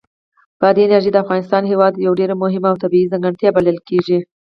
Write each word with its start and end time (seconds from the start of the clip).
بادي 0.61 0.81
انرژي 0.85 1.09
د 1.13 1.17
افغانستان 1.23 1.63
هېواد 1.71 1.93
یوه 2.05 2.17
ډېره 2.19 2.35
مهمه 2.43 2.69
طبیعي 2.83 3.11
ځانګړتیا 3.11 3.49
بلل 3.57 3.77
کېږي. 3.89 4.19